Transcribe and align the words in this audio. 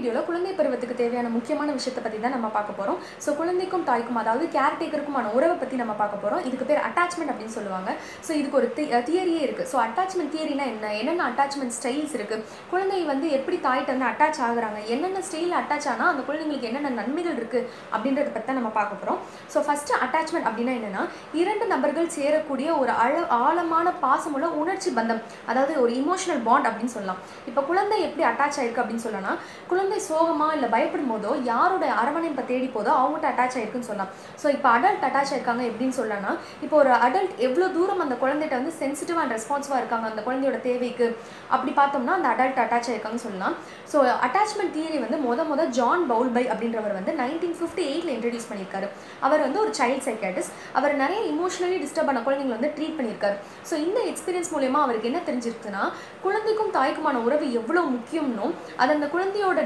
வீடியோவில் 0.00 0.26
குழந்தை 0.28 0.52
பருவத்துக்கு 0.58 0.94
தேவையான 1.00 1.28
முக்கியமான 1.34 1.70
விஷயத்தை 1.78 2.02
பற்றி 2.04 2.18
தான் 2.20 2.32
நம்ம 2.34 2.48
பார்க்க 2.54 2.76
போகிறோம் 2.78 2.98
ஸோ 3.24 3.30
குழந்தைக்கும் 3.40 3.84
தாய்க்கும் 3.88 4.18
அதாவது 4.20 4.44
கேர்டேக்கருக்குமான 4.54 5.26
உறவை 5.36 5.56
பற்றி 5.62 5.76
நம்ம 5.80 5.94
பார்க்க 5.98 6.22
போகிறோம் 6.22 6.42
இதுக்கு 6.48 6.66
பேர் 6.70 6.80
அட்டாச்மெண்ட் 6.88 7.32
அப்படின்னு 7.32 7.54
சொல்லுவாங்க. 7.56 7.90
ஸோ 8.26 8.30
இதுக்கு 8.40 8.58
ஒரு 8.60 8.68
தியரியே 9.08 9.40
இருக்குது 9.46 9.68
ஸோ 9.72 9.76
அட்டாச்மெண்ட் 9.86 10.32
தியரினா 10.34 10.66
என்ன? 10.74 10.92
என்னென்ன 11.00 11.24
அட்டாச்மெண்ட் 11.30 11.74
ஸ்டைல்ஸ் 11.78 12.14
இருக்குது 12.18 12.44
குழந்தை 12.70 13.00
வந்து 13.12 13.26
எப்படி 13.38 13.58
தாய்கிட்ட 13.66 13.94
வந்து 13.96 14.08
அட்டாச் 14.12 14.40
ஆகுறாங்க? 14.46 14.80
என்னென்ன 14.94 15.22
ஸ்டைலில் 15.28 15.58
அட்டாச் 15.60 15.88
ஆனால் 15.94 16.10
அந்த 16.12 16.24
குழந்தைங்களுக்கு 16.28 16.70
என்னென்ன 16.70 16.94
நன்மைகள் 17.00 17.36
இருக்குது 17.40 17.66
அப்படின்றத 17.94 18.28
பற்றி 18.36 18.48
தான் 18.50 18.60
நம்ம 18.60 18.72
பார்க்க 18.78 19.00
போகிறோம் 19.02 19.20
ஸோ 19.54 19.60
ஃபஸ்ட்டு 19.68 20.00
அட்டாச்மெண்ட் 20.06 20.48
அப்படின்னா 20.52 20.74
என்னென்னா 20.78 21.04
இரண்டு 21.42 21.66
நபர்கள் 21.74 22.10
சேரக்கூடிய 22.16 22.70
ஒரு 22.80 22.94
ஆழ 23.04 23.14
ஆழமான 23.42 23.86
பாசமுள்ள 24.06 24.48
உணர்ச்சி 24.62 24.92
பந்தம். 25.00 25.22
அதாவது 25.50 25.72
ஒரு 25.84 25.92
இமோஷனல் 26.02 26.42
பாண்ட் 26.48 26.68
அப்படின்னு 26.70 26.94
சொல்லலாம். 26.96 27.22
இப்போ 27.50 27.60
குழந்தை 27.70 27.98
எப்படி 28.08 28.24
அட்டாச் 28.32 28.58
ஆயிருக்கு 28.60 28.84
அப்படின்னு 28.84 29.06
சொல்லலாம் 29.08 29.38
குழந்தை 29.70 29.89
சோகமா 30.08 30.48
இல்லை 30.56 30.68
பயப்படும் 30.74 31.10
போதோ 31.12 31.32
யாரோட 31.50 31.84
அரவணைப்பை 32.02 32.44
தேடி 32.50 32.68
போதோ 32.76 32.90
அவங்ககிட்ட 33.00 33.28
அட்டாச் 33.32 33.56
ஆயிருக்குன்னு 33.58 33.88
சொல்லலாம். 33.90 34.10
ஸோ 34.42 34.46
இப்போ 34.56 34.68
அடல்ட் 34.76 35.06
அட்டாச் 35.08 35.32
ஆயிருக்காங்க 35.32 35.64
எப்படின்னு 35.70 35.96
சொல்லலாம்னா 35.98 36.32
இப்போ 36.64 36.76
ஒரு 36.82 36.92
அடல்ட் 37.06 37.34
எவ்வளோ 37.46 37.68
தூரம் 37.76 38.02
அந்த 38.04 38.16
குழந்தைகிட்ட 38.22 38.60
வந்து 38.60 38.74
சென்சிட்டிவ் 38.82 39.20
அண்ட் 39.22 39.34
ரெஸ்பான்சிவாக 39.36 39.80
இருக்காங்க 39.82 40.06
அந்த 40.12 40.22
குழந்தையோட 40.28 40.60
தேவைக்கு 40.68 41.08
அப்படி 41.54 41.74
பார்த்தோம்னா 41.80 42.16
அந்த 42.18 42.30
அடல்ட் 42.34 42.60
அட்டாச் 42.64 42.90
ஆயிருக்காங்கன்னு 42.90 43.26
சொல்லலாம். 43.26 43.56
ஸோ 43.92 43.98
அட்டாச்மெண்ட் 44.28 44.74
தியரி 44.76 45.00
வந்து 45.04 45.20
முத 45.28 45.44
முத 45.50 45.68
ஜான் 45.78 46.04
பவுல்பை 46.12 46.44
அப்படின்றவர் 46.54 46.96
வந்து 46.98 47.14
நைன்டீன் 47.22 47.56
ஃபிஃப்டி 47.60 47.84
எயிட்டில் 47.90 48.14
இன்ட்ரடியூஸ் 48.16 48.48
பண்ணியிருக்காரு. 48.50 48.88
அவர் 49.28 49.44
வந்து 49.46 49.60
ஒரு 49.64 49.72
சைல்ட் 49.80 50.04
சைக்காட்டிஸ்ட் 50.08 50.54
அவர் 50.80 50.94
நிறைய 51.02 51.20
இமோஷனலி 51.32 51.78
டிஸ்டர்ப் 51.84 52.12
ஆன 52.12 52.22
குழந்தைங்களை 52.28 52.56
வந்து 52.58 52.72
ட்ரீட் 52.78 52.96
பண்ணியிருக்காரு. 52.98 53.36
ஸோ 53.70 53.74
இந்த 53.86 53.98
எக்ஸ்பீரியன்ஸ் 54.12 54.52
மூலயமா 54.54 54.80
அவருக்கு 54.86 55.10
என்ன 55.12 55.22
தெரிஞ்சிருக்குன்னா 55.28 55.84
குழந்தைக்கும் 56.26 56.72
தாய்க்குமான 56.78 57.22
உறவு 57.26 57.46
எவ்வளோ 57.60 57.82
முக்கியம்னோ 57.96 58.46
அது 58.80 58.90
அந்த 58.96 59.06
குழந்தையோட 59.14 59.58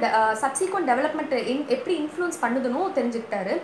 சப்சிக்வெண்ட் 0.42 0.88
டெவலப்மெண்ட் 0.90 1.34
எப்படி 1.76 1.94
இன்ஃப்ளூயன்ஸ் 2.02 2.40
பண்ணுதுன்னு 2.44 2.82
தெரிஞ்சுக்கிட்டாரு. 2.98 3.54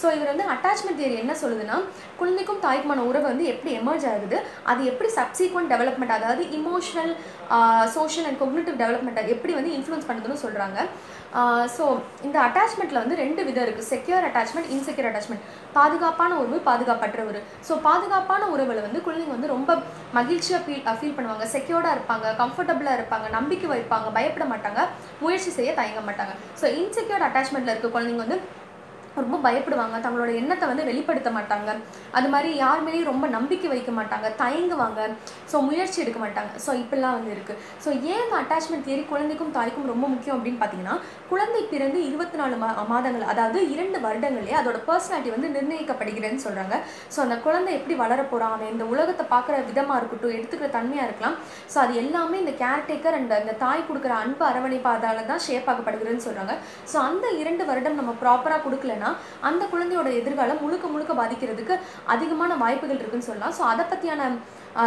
ஸோ 0.00 0.06
இவர் 0.16 0.32
வந்து 0.32 0.46
அட்டாச்மெண்ட் 0.54 0.98
தியரி 1.00 1.16
என்ன 1.22 1.32
சொல்லுதுன்னா 1.42 1.76
குழந்தைக்கும் 2.20 2.62
தாய்க்குமான 2.66 3.04
உறவு 3.10 3.26
வந்து 3.30 3.46
எப்படி 3.52 3.70
எமர்ஜ் 3.80 4.06
ஆகுது 4.12 4.38
அது 4.72 4.82
எப்படி 4.92 5.08
சப்சிக்வெண்ட் 5.18 5.72
டெவலப்மெண்ட் 5.74 6.16
அதாவது 6.18 6.42
இமோஷனல் 6.58 7.12
சோஷியல் 7.96 8.28
அண்ட் 8.28 8.40
கொக்னேட்டிவ் 8.42 8.80
டெவலப்மெண்ட்டை 8.82 9.24
எப்படி 9.36 9.54
வந்து 9.58 9.72
இன்ஃப்ளூன்ஸ் 9.78 10.08
பண்ணுதுன்னு 10.10 10.44
சொல்கிறாங்க 10.44 10.78
ஸோ 11.74 11.84
இந்த 12.26 12.36
அட்டாச்மெண்ட்டில் 12.44 13.00
வந்து 13.02 13.18
ரெண்டு 13.22 13.40
விதம் 13.48 13.64
இருக்குது 13.66 13.88
செக்யூர் 13.90 14.24
அட்டாச்மெண்ட் 14.28 14.70
இன்செக்யூர் 14.74 15.08
அட்டாச்மெண்ட் 15.10 15.44
பாதுகாப்பான 15.76 16.30
உறவு 16.40 16.58
பாதுகாப்பற்ற 16.68 17.20
உறவு. 17.28 17.42
ஸோ 17.68 17.72
பாதுகாப்பான 17.86 18.48
உறவில் 18.54 18.82
வந்து 18.86 19.02
குழந்தைங்க 19.04 19.36
வந்து 19.36 19.52
ரொம்ப 19.54 19.76
மகிழ்ச்சியாக 20.18 20.60
ஃபீல் 20.64 20.82
ஃபீல் 20.98 21.16
பண்ணுவாங்க. 21.18 21.46
செக்யூர்டாக 21.54 21.96
இருப்பாங்க 21.96 22.32
கம்ஃபர்டபுளாக 22.42 22.98
இருப்பாங்க 22.98 23.28
நம்பிக்கை 23.36 23.68
வைப்பாங்க 23.74 24.10
பயப்பட 24.16 24.46
மாட்டாங்க 24.52 24.80
முயற்சி 25.22 25.52
செய்ய 25.58 25.72
தயங்க 25.80 25.99
மாட்டாங்க. 26.08 26.32
ஸோ 26.60 26.66
இன்செக்யூர் 26.80 27.26
அட்டாச்மெண்ட்டில் 27.28 27.74
இருக்க 27.74 27.90
குழந்தைங்க 27.96 28.24
வந்து 28.26 28.38
ரொம்ப 29.24 29.38
பயப்படுவாங்க. 29.46 29.96
தங்களோட 30.06 30.30
எண்ணத்தை 30.40 30.66
வந்து 30.72 30.88
வெளிப்படுத்த 30.90 31.32
மாட்டாங்க. 31.38 31.70
அது 32.18 32.30
மாதிரி 32.34 32.50
யார் 32.62 32.84
மேலேயும் 32.86 33.10
ரொம்ப 33.12 33.26
நம்பிக்கை 33.36 33.70
வைக்க 33.74 33.92
மாட்டாங்க. 33.98 34.28
தயங்குவாங்க. 34.42 35.00
ஸோ 35.52 35.56
முயற்சி 35.68 35.98
எடுக்க 36.04 36.20
மாட்டாங்க. 36.24 36.52
ஸோ 36.66 36.70
இப்படிலாம் 36.82 37.16
வந்து 37.18 37.32
இருக்குது 37.36 37.58
ஸோ 37.84 37.88
ஏன் 38.12 38.22
இந்த 38.26 38.36
அட்டாச்மெண்ட் 38.42 38.86
தேரி 38.90 39.04
குழந்தைக்கும் 39.12 39.54
தாய்க்கும் 39.58 39.90
ரொம்ப 39.92 40.06
முக்கியம் 40.14 40.36
அப்படின்னு 40.36 40.60
பார்த்தீங்கன்னா 40.62 40.96
குழந்தை 41.32 41.62
பிறந்து 41.72 41.98
இருபத்தி 42.08 42.36
நாலு 42.40 42.54
மா 42.62 42.68
மாதங்கள் 42.92 43.26
அதாவது 43.32 43.58
இரண்டு 43.74 43.98
வருடங்களே 44.06 44.54
அதோட 44.60 44.78
பர்சனாலிட்டி 44.88 45.30
வந்து 45.34 45.48
நிர்ணயிக்கப்படுகிறதுன்னு 45.56 46.44
சொல்கிறாங்க 46.46 46.76
ஸோ 47.14 47.18
அந்த 47.24 47.36
குழந்தை 47.46 47.70
எப்படி 47.78 47.94
வளர 48.02 48.20
போகிறான் 48.30 48.54
அவன் 48.56 48.72
இந்த 48.74 48.84
உலகத்தை 48.92 49.24
பார்க்குற 49.34 49.56
விதமாக 49.70 49.98
இருக்கட்டும் 50.00 50.34
எடுத்துக்கிற 50.36 50.70
தன்மையாக 50.76 51.06
இருக்கலாம். 51.08 51.36
ஸோ 51.72 51.76
அது 51.84 51.92
எல்லாமே 52.02 52.36
இந்த 52.44 52.54
கேர்டேக்கர் 52.62 53.16
அண்ட் 53.18 53.34
அந்த 53.40 53.54
தாய் 53.64 53.86
கொடுக்குற 53.88 54.14
அன்பு 54.22 54.44
அரவணைப்பாதால் 54.50 55.22
தான் 55.30 55.44
ஷேப் 55.46 55.70
ஆகப்படுகிறதுன்னு 55.72 56.26
சொல்கிறாங்க 56.28 56.54
ஸோ 56.92 56.98
அந்த 57.08 57.26
இரண்டு 57.42 57.64
வருடம் 57.70 57.98
நம்ம 58.00 58.14
ப்ராப்பராக 58.22 58.64
கொடுக்கலன்னா 59.10 59.48
அந்த 59.48 59.62
குழந்தையோட 59.72 60.08
எதிர்காலம் 60.20 60.62
முழுக்க 60.64 60.86
முழுக்க 60.94 61.12
பாதிக்கிறதுக்கு 61.20 61.74
அதிகமான 62.14 62.56
வாய்ப்புகள் 62.64 63.00
இருக்குன்னு 63.00 63.28
சொல்லலாம். 63.28 63.54
ஸோ 63.58 63.62
அதை 63.72 63.84
பற்றியான 63.92 64.22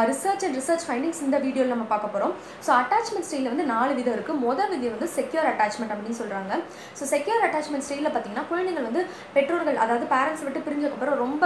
ரிசர்ச் 0.10 0.44
அண்ட் 0.46 0.58
ரிசர்ச் 0.60 0.86
ஃபைண்டிங்ஸ் 0.88 1.22
இந்த 1.26 1.38
வீடியோவில் 1.46 1.74
நம்ம 1.74 1.86
பார்க்க 1.86 2.14
போகிறோம் 2.14 2.34
ஸோ 2.66 2.72
அட்டாச்மெண்ட் 2.78 3.28
ஸ்டைலில் 3.28 3.52
வந்து 3.54 3.66
நாலு 3.66 3.94
விதம் 4.00 4.16
இருக்குது 4.18 4.40
மொதல் 4.44 4.72
விதி 4.74 4.88
வந்து 4.94 5.10
செக்யூர் 5.16 5.50
அட்டாச்மெண்ட் 5.52 5.94
அப்படின்னு 5.96 6.20
சொல்கிறாங்க 6.20 6.52
ஸோ 7.00 7.06
செக்யூர் 7.14 7.46
அட்டாச்மெண்ட் 7.48 7.86
ஸ்டைலில் 7.88 8.12
பார்த்தீங்கன்னா 8.12 8.46
குழந்தைகள் 8.52 8.88
வந்து 8.90 9.04
பெற்றோர்கள் 9.36 9.80
அதாவது 9.86 10.08
பேரண்ட்ஸ் 10.14 10.46
விட்டு 10.48 10.64
பிரிஞ்சதுக்கப்புறம் 10.68 11.20
ரொம்ப 11.24 11.44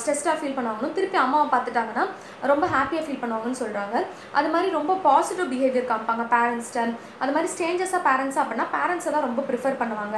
ஸ்ட்ரெஸ்டாக 0.00 0.36
ஃபீல் 0.40 0.56
பண்ணுவாங்கன்னு 0.58 0.96
திருப்பி 0.98 1.20
அம்மாவை 1.24 1.48
பார்த்துட்டாங்கன்னா 1.54 2.04
ரொம்ப 2.52 2.66
ஹாப்பியாக 2.66 3.04
ஃபீல் 3.06 3.22
பண்ணுவாங்கன்னு 3.22 3.60
சொல்கிறாங்க 3.62 3.96
அது 4.38 4.48
மாதிரி 4.54 4.70
ரொம்ப 4.70 4.92
பாசிட்டிவ் 5.08 5.50
பிஹேவியர் 5.52 5.90
காமிப்பாங்க 5.92 6.26
பேரண்ட்ஸ்ட்ட 6.34 6.84
அது 7.18 7.32
மாதிரி 7.32 7.50
ஸ்டேஞ்சஸாக 7.54 8.02
பேரண்ட்ஸாக 8.08 8.44
அப்படின்னா 8.44 8.66
பேரண்ட்ஸை 8.76 9.12
தான் 9.12 9.26
ரொம்ப 9.28 9.40
ப்ரிஃபர் 9.48 9.78
பண்ணுவாங்க. 9.80 10.16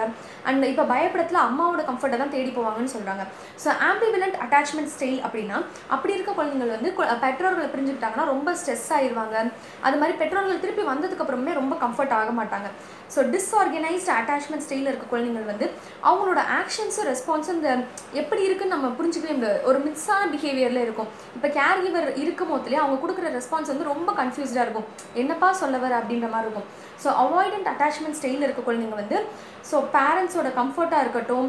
அண்ட் 0.49 0.67
இப்போ 0.71 0.85
பயப்படத்தில் 0.93 1.41
அம்மாவோட 1.47 1.83
கம்ஃபர்ட்டை 1.91 2.19
தான் 2.19 2.33
தேடி 2.35 2.51
போவாங்கன்னு 2.51 2.93
சொல்கிறாங்க 2.95 3.23
ஸோ 3.65 3.69
ஆம்பிவிலண்ட் 3.89 4.37
அட்டாச்மெண்ட் 4.45 4.93
ஸ்டைல் 4.95 5.21
அப்படின்னா 5.23 5.57
அப்படி 5.95 6.13
இருக்க 6.17 6.33
குழந்தைங்கள் 6.33 6.75
வந்து 6.75 6.91
பெற்றோர்களை 7.49 7.69
பிரிஞ்சுக்கிட்டாங்கன்னா 7.75 8.27
ரொம்ப 8.33 8.51
ஸ்ட்ரெஸ் 8.61 8.89
ஆயிடுவாங்க 8.97 9.37
அது 9.87 9.97
மாதிரி 10.01 10.15
பெற்றோர்கள் 10.21 10.63
திருப்பி 10.65 10.83
வந்ததுக்கு 10.91 11.23
அப்புறமே 11.25 11.53
ரொம்ப 11.61 11.75
கம்ஃபர்ட் 11.85 12.15
ஆக 12.19 12.33
மாட்டாங்க. 12.39 12.69
ஸோ 13.15 13.21
டிஸ்ஆர்கனைஸ்ட் 13.35 14.11
அட்டாச்மெண்ட் 14.17 14.65
ஸ்டைலில் 14.65 14.91
இருக்க 14.91 15.07
குழந்தைங்கள் 15.13 15.49
வந்து 15.51 15.67
அவங்களோட 16.09 16.41
ஆக்ஷன்ஸும் 16.59 17.09
ரெஸ்பான்ஸும் 17.11 17.59
இந்த 17.59 17.71
எப்படி 18.23 18.43
இருக்குன்னு 18.49 18.75
நம்ம 18.77 18.91
புரிஞ்சுக்கவே 18.99 19.37
முடியாது. 19.39 19.61
ஒரு 19.71 19.79
மிக்ஸான 19.87 20.27
பிஹேவியரில் 20.35 20.85
இருக்கும். 20.87 21.09
இப்போ 21.37 21.51
கேர் 21.59 21.83
கிவர் 21.87 22.09
இருக்கும் 22.25 22.53
போதுலேயே 22.55 22.83
அவங்க 22.83 22.99
கொடுக்குற 23.05 23.31
ரெஸ்பான்ஸ் 23.39 23.73
வந்து 23.73 23.91
ரொம்ப 23.93 24.13
கன்ஃபியூஸ்டாக 24.21 24.67
இருக்கும். 24.67 24.89
என்னப்பா 25.23 25.51
சொல்லவர் 25.63 25.97
அப்படின்ற 26.01 26.29
மாதிரி 26.35 26.47
இருக்கும். 26.49 26.69
ஸோ 27.05 27.09
அவாய்டண்ட் 27.25 27.71
அட்டாச்மெண்ட் 27.73 28.19
ஸ்டைலில் 28.21 28.47
இருக்க 28.49 28.63
குழந்தைங்க 28.69 28.99
வந்து 29.03 29.19
ஸோ 29.71 29.77
பேரண்ட்ஸோட 29.97 30.49
கம்ஃபர்ட்டாக 30.61 31.05
இருக்கட்டும் 31.05 31.49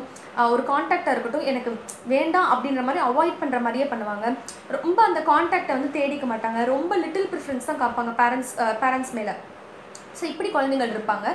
ஒரு 0.54 0.64
காண்டாக்டாக 0.72 1.14
இருக்கட்டும் 1.16 1.46
எனக்கு 1.52 1.72
வேண்டாம் 2.14 2.50
அப்படின்ற 2.54 2.81
மாதிரி 2.88 3.02
அவாய்ட் 3.10 3.40
பண்ணுற 3.42 3.58
மாதிரியே 3.66 3.86
பண்ணுவாங்க. 3.92 4.26
ரொம்ப 4.76 5.00
அந்த 5.10 5.20
காண்டாக்டை 5.30 5.72
வந்து 5.78 5.88
தேடிக்க 5.97 6.25
மாட்டாங்க. 6.31 6.59
ரொம்ப 6.73 6.94
லிட்டில் 7.03 7.29
ப்ரிஃபரன்ஸ் 7.33 7.69
தான் 7.69 7.81
காப்பாங்க 7.83 8.11
பேரண்ட்ஸ் 8.22 8.53
பேரண்ட்ஸ் 8.83 9.13
மேலே. 9.19 9.33
ஸோ 10.19 10.25
இப்படி 10.34 10.52
குழந்தைங்கள் 10.57 10.94
இருப்பாங்க. 10.96 11.28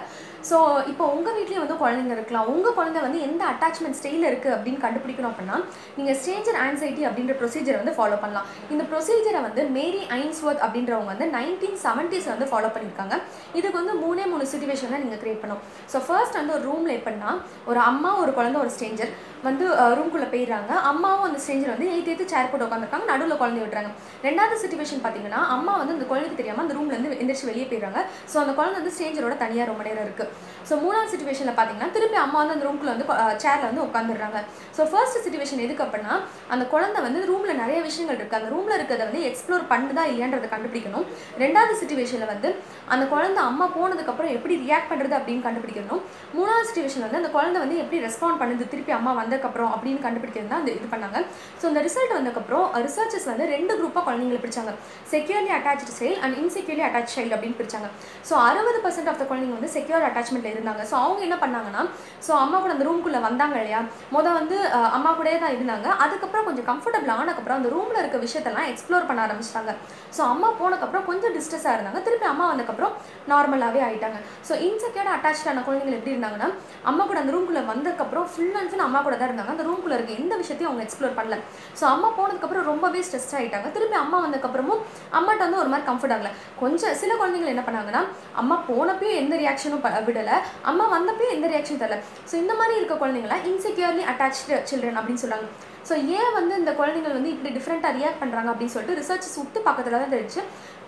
ஸோ 0.49 0.57
இப்போ 0.91 1.05
உங்கள் 1.17 1.35
வீட்லேயும் 1.37 1.63
வந்து 1.65 1.77
குழந்தைங்க 1.83 2.15
இருக்கலாம். 2.17 2.49
உங்கள் 2.55 2.75
குழந்தை 2.79 3.01
வந்து 3.05 3.21
எந்த 3.27 3.43
அட்டாச்மெண்ட் 3.53 3.99
ஸ்டைலில் 3.99 4.27
இருக்குது 4.31 4.55
அப்படின்னு 4.57 4.81
கண்டுபிடிக்கணும் 4.83 5.31
அப்படின்னா 5.31 5.59
நீங்கள் 5.99 6.17
ஸ்டேஞ்சர் 6.23 6.59
ஆன்சைட்டி 6.65 7.03
அப்படின்ற 7.09 7.35
ப்ரொசீஜரை 7.41 7.79
வந்து 7.83 7.95
ஃபாலோ 7.99 8.17
பண்ணலாம். 8.25 8.49
இந்த 8.75 8.85
ப்ரொசீஜரை 8.91 9.41
வந்து 9.49 9.63
மேரி 9.79 10.03
ஐன்ஸ்வர்த் 10.19 10.65
அப்படின்றவங்க 10.67 11.13
வந்து 11.15 11.29
நைன்டீன் 11.37 11.79
செவன்ட்டீஸ் 11.87 12.29
வந்து 12.33 12.49
ஃபாலோ 12.51 12.71
பண்ணியிருக்காங்க. 12.75 13.17
இதுக்கு 13.59 13.79
வந்து 13.83 13.95
மூணே 14.05 14.27
மூணு 14.33 14.47
சுச்சுவேஷனில் 14.53 15.03
நீங்கள் 15.05 15.23
க்ரியேட் 15.23 15.43
பண்ணும் 15.45 15.63
ஸோ 15.93 16.01
ஃபர்ஸ்ட் 16.09 16.39
வந்து 16.41 16.55
ஒரு 16.59 16.65
ரூமில் 16.71 16.97
எப்படின்னா 16.99 17.31
ஒரு 17.71 17.83
அம்மா 17.91 18.13
ஒரு 18.25 18.35
குழந்தை 18.41 18.61
ஒரு 18.65 18.73
ஸ்டேஞ்சர் 18.77 19.15
வந்து 19.49 19.65
ரூம்குள்ளே 19.99 20.29
போயிடுறாங்க. 20.35 20.73
அம்மாவும் 20.91 21.27
அந்த 21.29 21.39
ஸ்ட்ரேஞ்சர் 21.43 21.73
வந்து 21.75 21.89
எய்த் 21.95 22.11
எய்த்து 22.11 22.29
சேர் 22.35 22.51
போட்டு 22.51 22.67
உட்காந்துருக்காங்க 22.67 23.09
நடுவில் 23.13 23.41
குழந்தை 23.41 23.61
விட்டுறாங்க. 23.63 23.91
ரெண்டாவது 24.27 24.57
சுச்சுவேஷன் 24.63 25.03
பார்த்தீங்கன்னா 25.07 25.41
அம்மா 25.57 25.73
வந்து 25.81 25.97
அந்த 25.97 26.07
குழந்தைக்கு 26.13 26.39
தெரியாமல் 26.41 26.65
அந்த 26.67 26.77
ரூம்லேருந்து 26.79 27.19
எந்திரிச்சு 27.23 27.51
வெளியே 27.51 27.67
போயிடுறாங்க. 27.73 28.01
ஸோ 28.33 28.37
அந்த 28.45 28.55
குழந்தை 28.59 28.74
வந்து 28.79 28.93
ஸ்டேஞ்சரோட 28.97 29.37
தனியாக 29.45 29.69
ரொம்ப 29.71 29.83
நேரம் 29.89 30.07
இருக்குது 30.07 30.31
ஸோ 30.69 30.75
மூணாவது 30.83 31.11
சுச்சுவேஷனில் 31.13 31.57
பார்த்தீங்கன்னா 31.57 31.89
திருப்பி 31.97 32.19
அம்மா 32.25 32.39
வந்து 32.41 32.55
அந்த 32.57 32.67
ரூம்குள்ளே 32.69 32.93
வந்து 32.95 33.07
சேரில் 33.43 33.67
வந்து 33.71 33.83
உட்காந்துடுறாங்க 33.87 34.39
ஸோ 34.77 34.83
ஃபர்ஸ்ட் 34.93 35.19
சுச்சுவேஷன் 35.25 35.63
எதுக்கு 35.67 35.85
அப்படின்னா 35.87 36.15
அந்த 36.55 36.65
குழந்தை 36.73 37.01
வந்து 37.07 37.21
ரூமில் 37.31 37.61
நிறைய 37.63 37.79
விஷயங்கள் 37.89 38.19
இருக்குது 38.19 38.41
அந்த 38.41 38.51
ரூமில் 38.55 38.77
இருக்கிறத 38.79 39.03
வந்து 39.09 39.23
எக்ஸ்ப்ளோர் 39.31 39.65
பண்ணுதா 39.73 40.05
இல்லையான்றதை 40.11 40.49
கண்டுபிடிக்கணும். 40.55 41.07
ரெண்டாவது 41.43 41.75
சுச்சுவேஷனில் 41.83 42.31
வந்து 42.33 42.49
அந்த 42.95 43.05
குழந்தை 43.13 43.43
அம்மா 43.51 43.67
போனதுக்கப்புறம் 43.77 44.33
எப்படி 44.37 44.55
ரியாக்ட் 44.65 44.91
பண்ணுறது 44.93 45.15
அப்படின்னு 45.19 45.45
கண்டுபிடிக்கணும். 45.49 46.01
மூணாவது 46.37 46.67
சுச்சுவேஷன் 46.71 47.05
வந்து 47.07 47.21
அந்த 47.21 47.31
குழந்தை 47.37 47.59
வந்து 47.65 47.77
எப்படி 47.83 48.01
ரெஸ்பாண்ட் 48.07 48.41
பண்ணுது 48.43 48.71
திருப்பி 48.73 48.95
அம்மா 48.99 49.13
வந்ததுக்கப்புறம் 49.21 49.71
அப்படின்னு 49.77 50.01
கண்டுபிடிக்கிறது 50.07 50.51
தான் 50.53 50.63
அந்த 50.63 50.73
இது 50.79 50.89
பண்ணாங்க. 50.95 51.19
ஸோ 51.61 51.65
இந்த 51.73 51.83
ரிசல்ட் 51.89 52.17
வந்ததுக்கப்புறம் 52.19 52.67
ரிசர்ச்சர்ஸ் 52.87 53.29
வந்து 53.33 53.47
ரெண்டு 53.55 53.73
குரூப்பாக 53.81 54.05
குழந்தைங்களை 54.09 54.41
பிடிச்சாங்க 54.45 54.75
securely 55.13 55.53
attach 55.59 55.87
style 55.95 56.19
and 56.25 56.37
insecurely 56.43 56.85
attach 56.89 57.13
child 57.17 57.35
அப்படின்னு 57.37 57.59
பிடிச்சாங்க 57.61 57.89
ஸோ 58.29 58.35
அறுபது 58.49 58.64
அறுபது 58.65 58.83
பர்சன்ட் 58.85 59.09
ஆஃப் 59.11 59.19
த 59.21 59.25
குழந்தைங்க 59.31 59.57
வந்து 59.57 59.71
செக்யூர் 59.75 60.05
அட்டாச்மெண்ட்டில் 60.09 60.55
இருந்தாங்க. 60.55 60.83
ஸோ 60.91 60.95
அவங்க 61.05 61.21
என்ன 61.27 61.37
பண்ணாங்கன்னா 61.43 61.81
ஸோ 62.27 62.33
அம்மா 62.43 62.57
கூட 62.63 62.71
அந்த 62.75 62.85
ரூம்குள்ளே 62.89 63.21
வந்தாங்க 63.27 63.57
இல்லையா? 63.61 63.81
மொதல் 64.15 64.37
வந்து 64.39 64.57
அம்மா 64.97 65.11
கூடயே 65.19 65.39
தான் 65.43 65.55
இருந்தாங்க. 65.57 65.87
அதுக்கப்புறம் 66.05 66.47
கொஞ்சம் 66.49 66.67
கம்ஃபர்டபுள் 66.69 67.13
ஆனதுக்கப்புறம் 67.17 67.59
அந்த 67.61 67.71
ரூமில் 67.75 68.01
இருக்க 68.03 68.19
விஷயத்தெல்லாம் 68.25 68.69
எக்ஸ்ப்ளோர் 68.71 69.09
பண்ண 69.09 69.21
ஆரம்பிச்சிட்டாங்க. 69.27 69.73
ஸோ 70.17 70.23
அம்மா 70.35 70.49
போனதுக்கப்புறம் 70.61 71.05
கொஞ்சம் 71.11 71.35
டிஸ்ட்ரெஸ்ஸாக 71.37 71.75
இருந்தாங்க. 71.77 72.01
திருப்பி 72.07 72.27
அம்மா 72.33 72.47
வந்ததுக்கப்புறம் 72.53 72.95
நார்மலாகவே 73.33 73.83
ஆகிட்டாங்க 73.89 74.19
ஸோ 74.49 74.55
இன்செக்யூர்ட் 74.69 75.13
அட்டாச்சான 75.17 75.65
குழந்தைங்க 75.69 75.99
எப்படி 75.99 76.15
இருந்தாங்கன்னா 76.15 76.49
அம்மா 76.93 77.05
கூட 77.11 77.21
அந்த 77.25 77.35
ரூம்குள்ளே 77.37 77.65
வந்ததுக்கப்புறம் 77.73 78.27
ஃபுல் 78.33 78.57
அண்ட் 78.63 78.73
ஃபுல் 78.73 78.87
அம்மா 78.89 79.03
கூட 79.09 79.15
தான் 79.21 79.31
இருந்தாங்க. 79.31 79.55
அந்த 79.57 79.67
ரூம்குள்ளே 79.71 79.99
இருக்க 79.99 80.15
எந்த 80.23 80.35
விஷயத்தையும் 80.43 80.71
அவங்க 80.73 80.85
எக்ஸ்ப்ளோர் 80.87 81.17
பண்ணல. 81.21 81.39
ஸோ 81.81 81.87
அம்மா 81.95 82.11
போனதுக்கப்புறம் 82.21 82.67
ரொம்பவே 82.73 83.03
ஸ்ட்ரெஸ் 83.09 83.31
ஆகிட்டாங்க 83.41 83.69
திருப்பி 83.77 83.99
அம்மா 84.05 84.19
வந்ததுக்கப்புறமும் 84.25 84.83
அம்மாட்ட 85.21 85.41
வந்து 85.47 85.63
ஒரு 85.65 85.71
மாதிரி 85.75 85.89
கம்ஃபர்ட் 85.91 86.17
ஆகல. 86.17 86.33
கொஞ்சம் 86.63 86.97
சில 87.03 87.13
குழந்தைங்க 87.21 87.55
என்ன 87.55 87.63
பண்ணாங்கன்னா 87.69 88.03
அம்மா 88.41 88.54
போனப்பயும் 88.71 89.21
எந்த 89.23 89.35
ரியாக்ஷனும் 89.43 89.85
விடலை. 90.09 90.39
அம்மா 90.71 90.87
வந்தப்பயும் 90.97 91.37
எந்த 91.37 91.47
ரியாக்ஷன் 91.53 91.83
தரல. 91.85 91.99
ஸோ 92.31 92.35
இந்த 92.43 92.55
மாதிரி 92.61 92.79
இருக்க 92.81 92.97
குழந்தைங்கள 93.05 93.39
இன்செக்யூர்லி 93.53 94.05
அட்டாச்சு 94.13 94.43
சில்ட்ரன் 94.73 95.01
அப்படின்னு 95.01 95.25
சொல்கிறாங்க 95.25 95.49
ஸோ 95.89 95.95
ஏன் 96.19 96.35
வந்து 96.37 96.55
இந்த 96.61 96.73
குழந்தைகள் 96.79 97.17
வந்து 97.17 97.33
இப்படி 97.33 97.51
டிஃப்ரெண்ட்டாக 97.57 97.97
ரியாக்ட் 97.99 98.21
பண்ணுறாங்க 98.21 98.51
அப்படின்னு 98.53 98.75
சொல்லிட்டு 98.75 99.01
ரிசர்ச் 99.01 99.35
சுட்டு 99.35 99.59
பக்கத்தில் 99.67 99.97
தான் 99.97 100.15
தெரிஞ்சு 100.15 100.43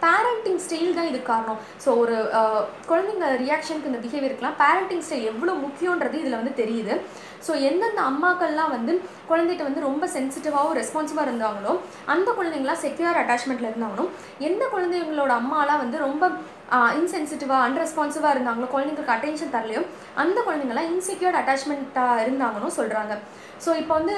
பேரண்டிங் 0.04 0.60
ஸ்டைல் 0.64 0.96
தான் 0.98 1.08
இது 1.10 1.18
காரணம். 1.28 1.60
ஸோ 1.84 1.88
ஒரு 2.02 2.16
குழந்தைங்க 2.90 3.28
ரியாக்ஷனுக்கு 3.42 3.90
இந்த 3.90 4.00
பிஹேவியருக்குலாம் 4.04 4.58
பேரண்டிங் 4.62 5.04
ஸ்டைல் 5.06 5.28
எவ்வளோ 5.32 5.52
முக்கியன்றது 5.66 6.16
இதில் 6.22 6.38
வந்து 6.40 6.54
தெரியுது. 6.62 6.94
ஸோ 7.46 7.52
எந்தெந்த 7.60 8.00
அம்மாக்கள்லாம் 8.02 8.70
வந்து 8.70 8.92
குழந்தைகிட்ட 9.28 9.64
வந்து 9.64 9.80
ரொம்ப 9.80 10.04
சென்சிட்டிவாகவும் 10.06 10.76
ரெஸ்பான்சிவாக 10.76 11.26
இருந்தாங்களோ 11.28 11.72
அந்த 12.06 12.28
குழந்தைங்களாம் 12.32 12.82
செக்யூர் 12.82 13.20
அட்டாச்மெண்ட்டில் 13.22 13.70
இருந்தாங்களும் 13.70 14.10
எந்த 14.38 14.64
குழந்தைங்களோட 14.72 15.34
அம்மாலாம் 15.36 15.78
வந்து 15.78 15.98
ரொம்ப 15.98 16.24
இன்சென்சிட்டிவாக 16.94 17.64
அன்ரெஸ்பான்சிவாக 17.66 18.34
இருந்தாங்களோ 18.34 18.68
குழந்தைங்களுக்கு 18.72 19.14
அட்டென்ஷன் 19.14 19.52
தரலையோ 19.52 19.82
அந்த 20.14 20.38
குழந்தைங்களாம் 20.42 20.88
இன்செக்யூர்ட் 20.92 21.40
அட்டாச்மெண்ட்டாக 21.40 22.22
இருந்தாங்கன்னு 22.22 22.78
சொல்கிறாங்க 22.78 23.14
ஸோ 23.64 23.70
இப்போ 23.76 23.94
வந்து 23.94 24.14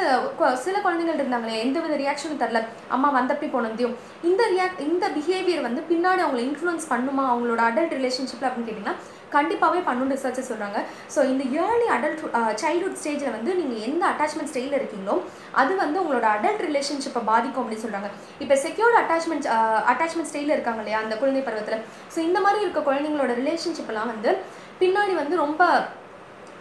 சில 0.64 0.76
குழந்தைகள் 0.80 1.18
இருந்தாங்களே 1.18 1.58
எந்த 1.58 1.78
வித 1.80 1.96
ரியாக்ஷனும் 1.96 2.40
தரல. 2.40 2.60
அம்மா 2.88 3.08
வந்தப்படி 3.10 3.48
போனதையும் 3.52 3.94
இந்த 4.22 4.42
ரியாக்ட் 4.48 4.80
இந்த 4.80 5.06
பிஹேவியர் 5.08 5.62
வந்து 5.62 5.82
பின்னாடி 5.90 6.22
அவங்களை 6.24 6.42
இன்ஃப்ளூயன்ஸ் 6.46 6.88
பண்ணுமா 6.90 7.24
அவங்களோட 7.32 7.62
அடல்ட் 7.68 7.94
ரிலேஷன்ஷிப்பில் 7.98 8.48
அப்படின்னு 8.48 8.68
கேட்டிங்கன்னா 8.68 8.96
கண்டிப்பாகவே 9.32 9.80
பண்ணணும்னு 9.86 10.16
ரிசர்ச்சர் 10.16 10.48
சொல்கிறாங்க 10.50 10.78
ஸோ 11.14 11.20
இந்த 11.24 11.44
இயர்லி 11.54 11.88
அடல்ட் 11.96 12.22
சைல்ட்ஹுட் 12.62 12.98
ஸ்டேஜில் 13.00 13.34
வந்து 13.36 13.52
நீங்கள் 13.54 13.82
எந்த 13.88 14.02
அட்டாச்மெண்ட் 14.12 14.50
ஸ்டேஜில் 14.52 14.78
இருக்கீங்களோ 14.78 15.16
அது 15.52 15.72
வந்து 15.76 16.00
உங்களோட 16.02 16.26
அடல்ட் 16.36 16.64
ரிலேஷன்ஷிப்பை 16.68 17.22
பாதிக்கும் 17.24 17.62
அப்படின்னு 17.62 17.84
சொல்கிறாங்க 17.84 18.10
இப்போ 18.38 18.56
செக்யூர்ட் 18.64 18.98
அட்டாச்மெண்ட் 19.02 19.48
அட்டாச்மெண்ட் 19.92 20.30
ஸ்டேஜில் 20.30 20.56
இருக்காங்க 20.56 20.82
இல்லையா 20.82 21.00
அந்த 21.04 21.16
குழந்தை 21.16 21.42
பருவத்தில். 21.42 21.82
ஸோ 22.14 22.18
இந்த 22.18 22.40
மாதிரி 22.40 22.62
இருக்க 22.64 22.80
குழந்தைங்களோட 22.80 23.34
ரிலேஷன்ஷிப்லாம் 23.42 24.12
வந்து 24.14 24.32
பின்னாடி 24.80 25.14
வந்து 25.14 25.36
ரொம்ப 25.36 25.62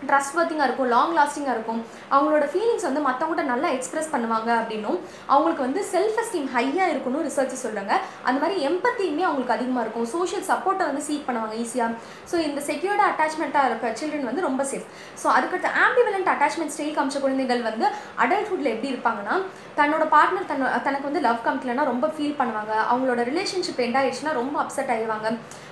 ட்ரஸ்ட் 0.10 0.36
வர்த்திங்காக 0.38 0.68
இருக்கும் 0.70 0.90
லாங் 0.96 1.14
லாஸ்டிங்காக 1.20 1.56
இருக்கும். 1.58 1.80
அவங்களோட 2.16 2.46
ஃபீலிங்ஸ் 2.52 2.86
வந்து 2.88 3.02
மற்றவங்கள்ட்ட 3.08 3.46
நல்லா 3.52 3.70
எக்ஸ்பிரஸ் 3.78 4.10
பண்ணுவாங்க 4.14 4.50
அப்படின்னும் 4.60 4.98
அவங்களுக்கு 5.34 5.64
வந்து 5.68 5.82
செல்ஃப் 5.94 6.20
எஸ்டீம் 6.24 6.50
ஹையாக 6.56 6.92
இருக்கணும் 6.94 7.24
ரிசர்ச் 7.28 7.56
சொல்கிறாங்க 7.64 7.94
அந்த 8.28 8.38
மாதிரி 8.44 8.58
எம்பத்தியுமே 8.70 9.24
அவங்களுக்கு 9.30 9.56
அதிகமாக 9.58 9.84
இருக்கும். 9.86 10.08
சோஷியல் 10.16 10.46
சப்போர்ட்டை 10.52 10.88
வந்து 10.90 11.04
சீக் 11.08 11.26
பண்ணுவாங்க 11.30 11.56
ஈஸியாக 11.64 11.92
ஸோ 12.32 12.36
இந்த 12.48 12.62
செக்யூர்டு 12.70 13.06
அட்டாச்மெண்ட்டாக 13.10 13.70
இருக்க 13.72 13.94
சில்ட்ரன் 14.02 14.30
வந்து 14.32 14.46
ரொம்ப 14.48 14.64
சேஃப் 14.72 14.88
ஸோ 15.24 15.30
அதுக்கடுத்து 15.38 15.72
ஆம்பிவலண்ட் 15.86 16.32
அட்டாச்மெண்ட் 16.36 16.76
ஸ்டைல் 16.76 16.96
காமிச்ச 17.00 17.22
குழந்தைகள் 17.26 17.64
வந்து 17.70 17.86
அடல்ட்ஹுட்டில் 18.26 18.74
எப்படி 18.76 18.92
இருப்பாங்கன்னா 18.94 19.38
தன்னோட 19.80 20.04
பார்ட்னர் 20.16 20.48
தன் 20.52 20.64
தனக்கு 20.86 21.08
வந்து 21.10 21.24
லவ் 21.28 21.44
காமிக்கலன்னா 21.48 21.84
ரொம்ப 21.92 22.06
ஃபீல் 22.14 22.38
பண்ணுவாங்க. 22.40 22.74
அவங்களோட 22.92 23.22
ரிலேஷன்ஷிப் 23.32 23.82
எண்ட் 23.86 24.00
ஆயிடுச்சுன்னா 24.00 24.34
ரொம்ப 24.42 24.56
அப்செட் 24.64 24.92
ஆயிடுவாங்க. 24.94 25.28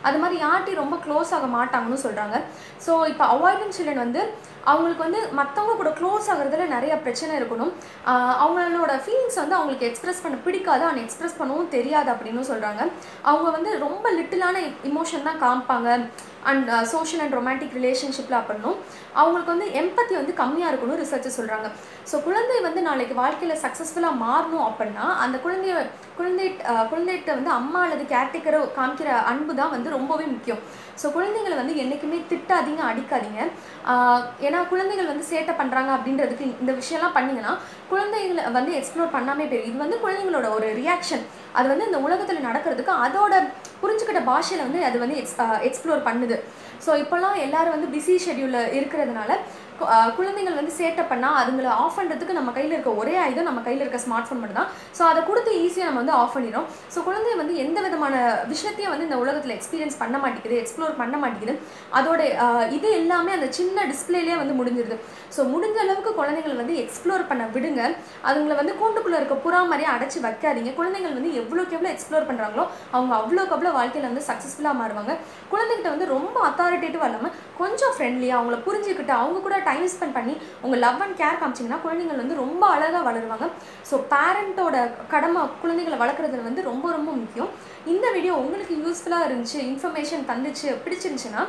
அது 0.07 0.17
மாதிரி 0.23 0.35
யார்ட்டையும் 0.45 0.81
ரொம்ப 0.83 0.97
க்ளோஸ் 1.05 1.31
ஆக 1.37 1.47
மாட்டாங்கன்னு 1.57 2.03
சொல்கிறாங்க 2.07 2.35
ஸோ 2.85 2.93
இப்போ 3.11 3.25
அவாய்டன்ஸ் 3.35 3.77
சில்ட்ரன் 3.77 4.03
வந்து 4.05 4.14
வந்து 4.15 4.43
அவங்களுக்கு 4.71 5.03
வந்து 5.05 5.19
மற்றவங்க 5.39 5.73
கூட 5.79 5.89
க்ளோஸ் 5.97 6.27
ஆகுறதுல 6.33 6.63
நிறைய 6.75 6.93
பிரச்சனை 7.05 7.33
இருக்கணும். 7.39 7.71
அவங்களோட 8.43 8.93
ஃபீலிங்ஸ் 9.03 9.39
வந்து 9.41 9.57
அவங்களுக்கு 9.57 9.87
எக்ஸ்ப்ரெஸ் 9.89 10.21
பண்ண 10.23 10.37
பிடிக்காது 10.45 10.83
ஆனால் 10.87 11.01
எக்ஸ்ப்ரெஸ் 11.03 11.37
பண்ணவும் 11.39 11.73
தெரியாது 11.75 12.09
அப்படின்னு 12.13 12.43
சொல்கிறாங்க 12.51 12.81
அவங்க 13.31 13.49
வந்து 13.57 13.71
ரொம்ப 13.85 14.05
லிட்டிலான 14.19 14.63
இமோஷன் 14.91 15.27
தான் 15.29 15.41
காமிப்பாங்க. 15.43 15.89
அண்ட் 16.51 16.71
சோஷியல் 16.93 17.21
அண்ட் 17.25 17.37
ரொமான்டிக் 17.39 17.77
ரிலேஷன்ஷிப்பில் 17.79 18.39
அப்படின்னும். 18.39 18.79
அவங்களுக்கு 19.21 19.53
வந்து 19.55 19.67
எம்பத்தி 19.81 20.13
வந்து 20.21 20.33
கம்மியாக 20.41 20.71
இருக்கணும் 20.71 21.01
ரிசர்ச் 21.03 21.37
சொல்கிறாங்க 21.37 21.69
ஸோ 22.09 22.15
குழந்தை 22.27 22.57
வந்து 22.67 22.81
நாளைக்கு 22.89 23.15
வாழ்க்கையில் 23.21 23.61
சக்ஸஸ்ஃபுல்லாக 23.65 24.21
மாறணும் 24.25 24.67
அப்படின்னா 24.69 25.07
அந்த 25.25 25.37
குழந்தைய 25.45 25.75
குழந்தை 26.17 26.45
குழந்தைகிட்ட 26.91 27.31
வந்து 27.37 27.51
அம்மா 27.59 27.79
அல்லது 27.85 28.03
கேர்டேக்கரோ 28.13 28.59
காமிக்கிற 28.77 29.09
அன்பு 29.31 29.53
தான் 29.59 29.73
வந்து 29.75 29.89
ரொம்பவே 29.97 30.25
முக்கியம். 30.33 30.61
ஸோ 31.01 31.05
குழந்தைங்களை 31.15 31.55
வந்து 31.61 31.73
என்றைக்குமே 31.83 32.19
திட்டாதீங்க 32.31 32.81
அடிக்காதீங்க. 32.91 33.39
ஏன்னா 34.47 34.59
குழந்தைகள் 34.71 35.11
வந்து 35.11 35.25
சேட்டை 35.31 35.55
பண்ணுறாங்க 35.61 35.91
அப்படின்றதுக்கு 35.97 36.45
இந்த 36.63 36.73
விஷயம்லாம் 36.81 37.15
பண்ணிங்கன்னா 37.17 37.53
குழந்தைங்களை 37.91 38.43
வந்து 38.57 38.71
எக்ஸ்ப்ளோர் 38.79 39.15
பண்ணாமே 39.17 39.47
போயிடும் 39.49 39.69
இது 39.71 39.83
வந்து 39.85 39.99
குழந்தைங்களோட 40.03 40.49
ஒரு 40.57 40.69
ரியாக்ஷன் 40.81 41.25
அது 41.59 41.67
வந்து 41.73 41.87
இந்த 41.89 41.99
உலகத்தில் 42.07 42.47
நடக்கிறதுக்கு 42.47 42.93
அதோட 43.05 43.33
புரிஞ்சுக்கிட்ட 43.81 44.21
பாஷையில் 44.31 44.65
வந்து 44.67 44.81
அது 44.89 44.97
வந்து 45.03 45.17
எக்ஸ் 45.21 45.37
எக்ஸ்ப்ளோர் 45.69 46.07
பண்ணுது. 46.09 46.37
ஸோ 46.85 46.91
இப்போல்லாம் 47.03 47.37
எல்லாரும் 47.45 47.75
வந்து 47.75 47.91
பிஸி 47.93 48.15
ஷெட்யூலில் 48.23 48.73
இருக்கிறதுனால 48.77 49.31
குழந்தைகள் 50.17 50.57
வந்து 50.59 50.73
சேட்டை 50.79 51.03
பண்ணால் 51.11 51.37
அதுங்களை 51.41 51.71
ஆஃப் 51.83 51.97
பண்ணுறதுக்கு 51.99 52.37
நம்ம 52.39 52.51
கையில் 52.57 52.75
இருக்க 52.75 52.91
ஒரே 53.01 53.15
ஆயுதம் 53.23 53.49
நம்ம 53.49 53.61
கையில் 53.67 53.83
இருக்க 53.85 53.99
ஸ்மார்ட் 54.05 54.27
ஃபோன் 54.27 54.41
மட்டும் 54.41 54.59
தான் 54.61 54.69
ஸோ 54.97 55.03
அதை 55.11 55.21
கொடுத்து 55.29 55.51
ஈஸியாக 55.63 55.87
நம்ம 55.89 56.01
வந்து 56.03 56.15
ஆஃப் 56.21 56.35
பண்ணிடும் 56.35 56.67
ஸோ 56.93 57.01
குழந்தை 57.07 57.33
வந்து 57.41 57.55
எந்த 57.65 57.79
விதமான 57.85 58.15
விஷயத்தையும் 58.53 58.93
வந்து 58.93 59.07
இந்த 59.09 59.17
உலகத்தில் 59.23 59.55
எக்ஸ்பீரியன்ஸ் 59.57 59.99
பண்ண 60.03 60.15
மாட்டேங்குது 60.23 60.59
எக்ஸ்ப்ளோர் 60.61 60.99
பண்ண 61.01 61.15
மாட்டேங்குது. 61.23 61.55
அதோட 61.99 62.21
இது 62.77 62.87
எல்லாமே 62.99 63.31
அந்த 63.37 63.47
சின்ன 63.59 63.85
டிஸ்பிளேலேயே 63.91 64.37
வந்து 64.41 64.55
முடிஞ்சிருது. 64.59 64.97
ஸோ 65.35 65.43
முடிஞ்ச 65.53 65.77
அளவுக்கு 65.85 66.11
குழந்தைங்களை 66.19 66.55
வந்து 66.61 66.75
எக்ஸ்ப்ளோர் 66.83 67.27
பண்ண 67.31 67.43
விடுங்க. 67.55 67.81
அதுங்களை 68.29 68.55
வந்து 68.61 68.73
கூண்டுக்குள்ளே 68.81 69.17
இருக்க 69.19 69.37
புறா 69.45 69.59
மாதிரியே 69.71 69.89
அடைச்சி 69.95 70.19
வைக்காதீங்க. 70.27 70.71
குழந்தைகள் 70.79 71.17
வந்து 71.17 71.31
எவ்வளோக்கு 71.41 71.77
எவ்வளோ 71.77 71.91
எக்ஸ்ப்ளோர் 71.95 72.27
பண்ணுறாங்களோ 72.29 72.65
அவங்க 72.95 73.13
அவ்வளோக்கு 73.21 73.55
அவ்வளோ 73.57 73.73
வாழ்க்கையில் 73.79 74.09
வந்து 74.11 74.25
சக்ஸஸ்ஃபுல்லாக 74.29 74.79
மாறுவாங்க. 74.81 75.13
குழந்தைகிட்ட 75.53 75.89
வந்து 75.95 76.11
ரொம்ப 76.15 76.37
அத்தாரிட்டேட்டிவாக 76.49 77.09
இல்லாமல் 77.11 77.35
கொஞ்சம் 77.61 77.93
ஃப்ரெண்ட்லியாக 77.95 78.39
அவங்கள 78.39 78.57
புரிஞ்சுக்கிட்டு 78.67 79.15
அவங்க 79.21 79.39
கூட 79.45 79.57
டைம் 79.69 79.85
ஸ்பெண்ட் 79.93 80.17
பண்ணி 80.17 80.35
உங்கள் 80.65 80.83
லவ் 80.85 81.03
அண்ட் 81.05 81.17
கேர் 81.21 81.39
காமிச்சிங்கன்னா 81.41 81.79
குழந்தைகள் 81.85 82.21
வந்து 82.23 82.41
ரொம்ப 82.43 82.63
அழகாக 82.75 83.03
வளருவாங்க. 83.09 83.47
ஸோ 83.91 83.97
பேரண்ட்டோட 84.13 84.75
கடமை 85.13 85.43
குழந்தைகளை 85.63 85.99
வளர்க்குறதுல 86.03 86.47
வந்து 86.49 86.67
ரொம்ப 86.71 86.85
ரொம்ப 86.97 87.11
முக்கியம். 87.21 87.51
இந்த 87.93 88.05
வீடியோ 88.17 88.35
உங்களுக்கு 88.43 88.75
யூஸ்ஃபுல்லாக 88.83 89.27
இருந்துச்சு 89.29 89.59
இன்ஃபர்மேஷன் 89.71 90.27
தந்துச்சு 90.31 90.69
பிடிச்சிருந்துச்சுன்னா 90.85 91.43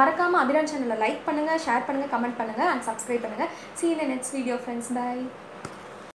மறக்காமல் 0.00 0.42
அபிரான் 0.42 0.70
சேனலை 0.72 0.98
லைக் 1.04 1.22
பண்ணுங்கள் 1.28 1.62
ஷேர் 1.66 1.86
பண்ணுங்கள் 1.88 2.12
கமெண்ட் 2.16 2.38
பண்ணுங்கள் 2.40 2.70
அண்ட் 2.72 2.86
சப்ஸ்கிரைப் 2.90 3.24
பண்ணுங்கள் 3.26 3.50
see 3.80 3.88
you 3.92 3.98
in 4.04 4.12
video 4.36 4.56
friends 4.64 4.92
video 4.92 5.51